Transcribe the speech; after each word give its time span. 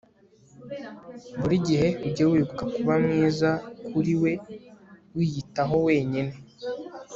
buri 1.39 1.55
gihe 1.67 1.87
ujye 2.07 2.23
wibuka 2.31 2.63
kuba 2.73 2.93
mwiza 3.03 3.49
kuriwe 3.87 4.31
wiyitaho 5.15 5.75
wenyine 5.87 6.33